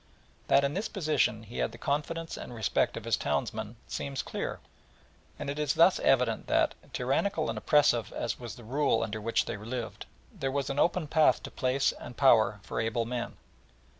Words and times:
That 0.47 0.63
in 0.63 0.73
this 0.73 0.89
position 0.89 1.43
he 1.43 1.59
had 1.59 1.71
the 1.73 1.77
confidence 1.77 2.35
and 2.35 2.55
respect 2.55 2.97
of 2.97 3.03
his 3.03 3.15
townsmen 3.15 3.75
seems 3.87 4.23
clear; 4.23 4.59
and 5.37 5.47
it 5.47 5.59
is 5.59 5.75
thus 5.75 5.99
evident 5.99 6.47
that, 6.47 6.73
tyrannical 6.91 7.49
and 7.51 7.57
oppressive 7.59 8.11
as 8.11 8.39
was 8.39 8.55
the 8.55 8.63
rule 8.63 9.03
under 9.03 9.21
which 9.21 9.45
they 9.45 9.57
lived, 9.57 10.07
there 10.33 10.49
was 10.49 10.71
an 10.71 10.79
open 10.79 11.07
path 11.07 11.43
to 11.43 11.51
place 11.51 11.91
and 11.91 12.17
power 12.17 12.59
for 12.63 12.81
able 12.81 13.05
men. 13.05 13.37